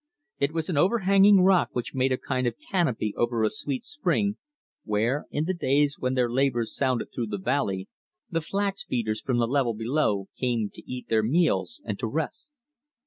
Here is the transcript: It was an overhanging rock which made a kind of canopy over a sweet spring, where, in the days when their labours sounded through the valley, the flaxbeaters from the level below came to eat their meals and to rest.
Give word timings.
It 0.39 0.51
was 0.51 0.67
an 0.67 0.79
overhanging 0.79 1.41
rock 1.43 1.69
which 1.73 1.93
made 1.93 2.11
a 2.11 2.17
kind 2.17 2.47
of 2.47 2.55
canopy 2.71 3.13
over 3.15 3.43
a 3.43 3.51
sweet 3.51 3.85
spring, 3.85 4.37
where, 4.83 5.27
in 5.29 5.45
the 5.45 5.53
days 5.53 5.97
when 5.99 6.15
their 6.15 6.27
labours 6.27 6.73
sounded 6.75 7.09
through 7.13 7.27
the 7.27 7.37
valley, 7.37 7.87
the 8.27 8.41
flaxbeaters 8.41 9.21
from 9.21 9.37
the 9.37 9.45
level 9.45 9.75
below 9.75 10.27
came 10.39 10.71
to 10.73 10.91
eat 10.91 11.07
their 11.09 11.21
meals 11.21 11.83
and 11.85 11.99
to 11.99 12.07
rest. 12.07 12.51